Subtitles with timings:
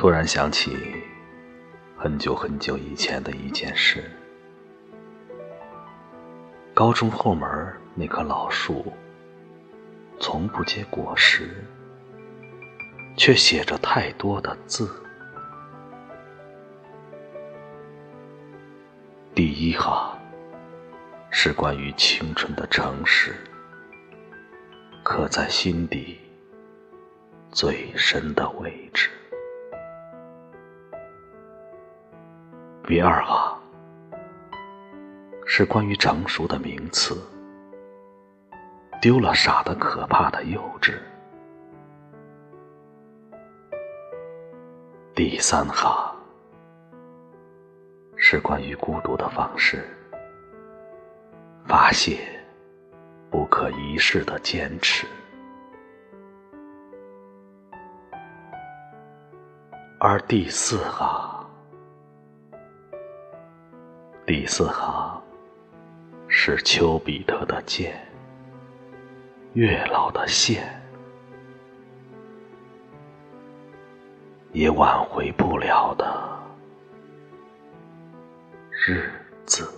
[0.00, 0.78] 突然想起
[1.94, 4.02] 很久很久以前的一件事。
[6.72, 7.46] 高中后门
[7.94, 8.94] 那棵老树，
[10.18, 11.50] 从不结果实，
[13.14, 14.90] 却写着太多的字。
[19.34, 20.18] 第一行
[21.28, 23.36] 是关于青春的诚实，
[25.02, 26.18] 刻在心底
[27.52, 29.10] 最深的位置。
[32.86, 33.56] 第二哈
[35.46, 37.16] 是关于成熟的名词，
[39.00, 40.98] 丢了傻的可怕的幼稚。
[45.14, 46.12] 第三哈
[48.16, 49.88] 是关于孤独的方式，
[51.66, 52.18] 发泄
[53.30, 55.06] 不可一世的坚持。
[60.00, 61.29] 而第四哈。
[64.32, 65.20] 第四行
[66.28, 68.00] 是丘比特的箭，
[69.54, 70.80] 月老的线，
[74.52, 76.06] 也挽回不了的
[78.70, 79.10] 日
[79.44, 79.68] 子。